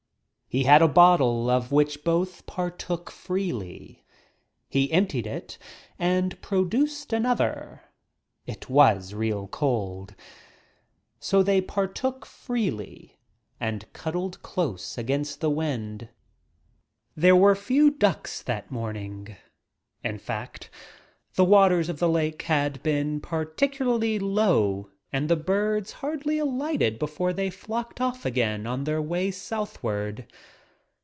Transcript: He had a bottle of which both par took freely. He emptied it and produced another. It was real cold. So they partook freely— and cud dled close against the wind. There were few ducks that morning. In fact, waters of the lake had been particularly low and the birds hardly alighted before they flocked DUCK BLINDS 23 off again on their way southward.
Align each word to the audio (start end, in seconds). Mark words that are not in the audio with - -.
He 0.53 0.63
had 0.65 0.81
a 0.81 0.87
bottle 0.89 1.49
of 1.49 1.71
which 1.71 2.03
both 2.03 2.45
par 2.45 2.69
took 2.69 3.09
freely. 3.09 4.03
He 4.67 4.91
emptied 4.91 5.25
it 5.25 5.57
and 5.97 6.41
produced 6.41 7.13
another. 7.13 7.83
It 8.45 8.67
was 8.69 9.13
real 9.13 9.47
cold. 9.47 10.13
So 11.21 11.41
they 11.41 11.61
partook 11.61 12.25
freely— 12.25 13.17
and 13.61 13.85
cud 13.93 14.13
dled 14.15 14.41
close 14.41 14.97
against 14.97 15.39
the 15.39 15.49
wind. 15.49 16.09
There 17.15 17.33
were 17.33 17.55
few 17.55 17.89
ducks 17.89 18.41
that 18.41 18.69
morning. 18.69 19.37
In 20.03 20.17
fact, 20.19 20.69
waters 21.37 21.87
of 21.87 21.99
the 21.99 22.09
lake 22.09 22.41
had 22.41 22.83
been 22.83 23.21
particularly 23.21 24.19
low 24.19 24.89
and 25.13 25.27
the 25.27 25.35
birds 25.35 25.91
hardly 25.91 26.37
alighted 26.37 26.97
before 26.97 27.33
they 27.33 27.49
flocked 27.49 27.97
DUCK 27.97 27.97
BLINDS 28.13 28.17
23 28.21 28.21
off 28.21 28.25
again 28.25 28.65
on 28.65 28.83
their 28.85 29.01
way 29.01 29.29
southward. 29.29 30.25